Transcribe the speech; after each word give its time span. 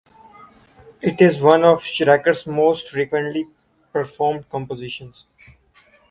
It 1.03 1.21
is 1.21 1.39
one 1.39 1.63
of 1.63 1.83
Schreker’s 1.83 2.47
most 2.47 2.89
frequently 2.89 3.45
performed 3.93 4.49
compositions. 4.49 5.27